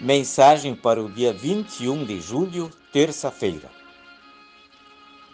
[0.00, 3.68] Mensagem para o dia 21 de julho, terça-feira.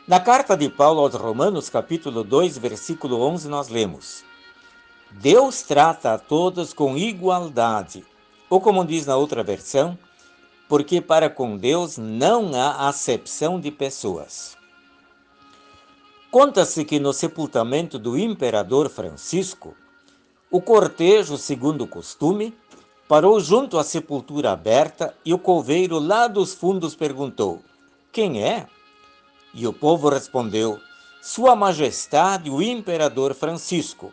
[0.08, 4.24] Na carta de Paulo aos Romanos, capítulo 2, versículo 11, nós lemos:
[5.10, 8.06] Deus trata a todos com igualdade,
[8.48, 9.98] ou como diz na outra versão,
[10.66, 14.56] porque para com Deus não há acepção de pessoas.
[16.30, 19.76] Conta-se que no sepultamento do imperador Francisco,
[20.50, 22.56] o cortejo, segundo o costume,
[23.06, 27.60] Parou junto à sepultura aberta e o coveiro lá dos fundos perguntou:
[28.10, 28.66] Quem é?
[29.52, 30.80] E o povo respondeu:
[31.22, 34.12] Sua Majestade, o Imperador Francisco.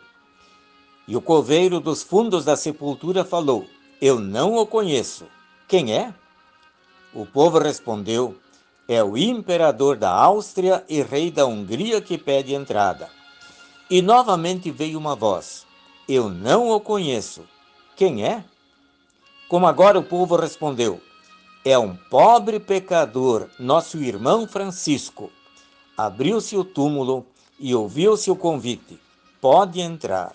[1.08, 3.66] E o coveiro dos fundos da sepultura falou:
[4.02, 5.26] Eu não o conheço.
[5.70, 6.14] Quem é?
[7.14, 8.38] O povo respondeu:
[8.90, 13.10] É o imperador da Áustria e rei da Hungria que pede entrada.
[13.90, 15.66] E novamente veio uma voz:
[16.10, 17.44] Eu não o conheço.
[17.96, 18.44] Quem é?
[19.52, 21.02] Como agora o povo respondeu:
[21.66, 25.30] É um pobre pecador, nosso irmão Francisco.
[25.98, 27.26] Abriu-se o túmulo
[27.60, 28.98] e ouviu-se o convite:
[29.42, 30.34] Pode entrar.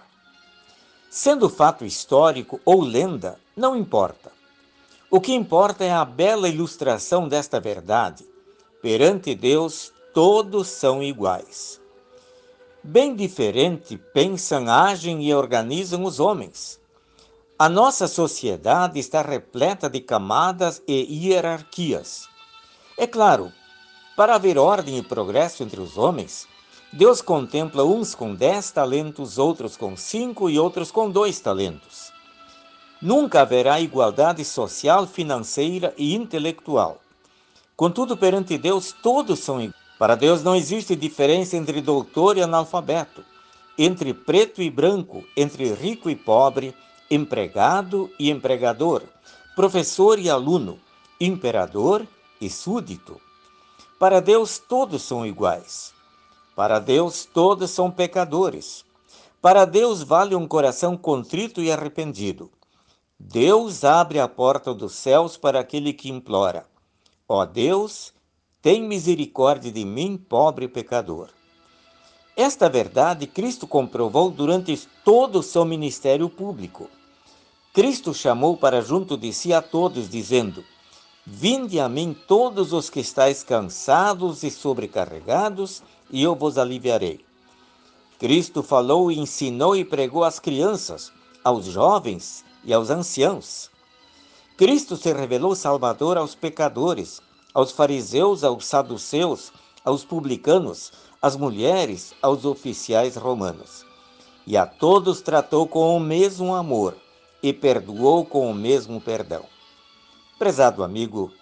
[1.08, 4.30] Sendo fato histórico ou lenda, não importa.
[5.10, 8.22] O que importa é a bela ilustração desta verdade.
[8.82, 11.80] Perante Deus, todos são iguais.
[12.84, 16.78] Bem diferente pensam, agem e organizam os homens.
[17.58, 22.28] A nossa sociedade está repleta de camadas e hierarquias.
[22.98, 23.50] É claro,
[24.14, 26.46] para haver ordem e progresso entre os homens,
[26.92, 32.12] Deus contempla uns com dez talentos, outros com cinco e outros com dois talentos.
[33.00, 37.00] Nunca haverá igualdade social, financeira e intelectual.
[37.74, 39.74] Contudo, perante Deus, todos são iguais.
[39.98, 43.24] Para Deus não existe diferença entre doutor e analfabeto,
[43.78, 46.74] entre preto e branco, entre rico e pobre,
[47.10, 49.02] empregado e empregador,
[49.54, 50.78] professor e aluno,
[51.20, 52.06] imperador
[52.40, 53.20] e súdito.
[53.98, 55.94] Para Deus todos são iguais.
[56.54, 58.84] Para Deus todos são pecadores.
[59.40, 62.50] Para Deus vale um coração contrito e arrependido.
[63.18, 66.66] Deus abre a porta dos céus para aquele que implora:
[67.28, 68.12] Ó Deus,
[68.60, 71.30] tem misericórdia de mim, pobre pecador.
[72.36, 76.90] Esta verdade Cristo comprovou durante todo o seu ministério público.
[77.72, 80.62] Cristo chamou para junto de si a todos, dizendo:
[81.24, 87.24] Vinde a mim todos os que estáis cansados e sobrecarregados, e eu vos aliviarei.
[88.18, 91.10] Cristo falou ensinou e pregou às crianças,
[91.42, 93.70] aos jovens e aos anciãos.
[94.58, 97.22] Cristo se revelou Salvador aos pecadores,
[97.54, 99.52] aos fariseus, aos saduceus,
[99.84, 103.84] aos publicanos, às mulheres, aos oficiais romanos.
[104.46, 106.94] E a todos tratou com o mesmo amor
[107.42, 109.44] e perdoou com o mesmo perdão.
[110.38, 111.32] Prezado amigo,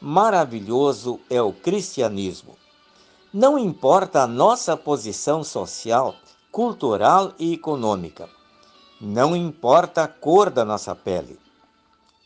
[0.00, 2.56] maravilhoso é o cristianismo.
[3.32, 6.14] Não importa a nossa posição social,
[6.52, 8.28] cultural e econômica.
[9.00, 11.38] Não importa a cor da nossa pele.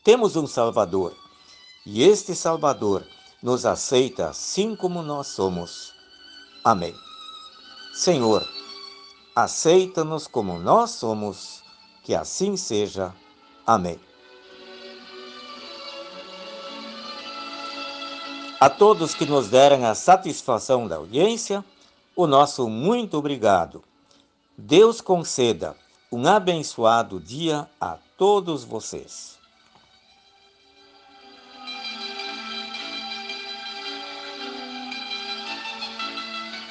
[0.04, 1.14] Temos um Salvador
[1.86, 3.04] e este Salvador
[3.42, 5.94] nos aceita assim como nós somos.
[6.64, 6.94] Amém.
[7.94, 8.46] Senhor,
[9.34, 11.62] aceita-nos como nós somos,
[12.02, 13.14] que assim seja.
[13.66, 13.98] Amém.
[18.60, 21.64] A todos que nos deram a satisfação da audiência,
[22.16, 23.84] o nosso muito obrigado.
[24.56, 25.76] Deus conceda
[26.10, 29.37] um abençoado dia a todos vocês.